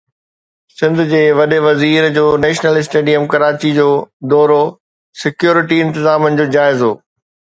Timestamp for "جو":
2.15-2.23, 3.77-3.85, 6.41-6.51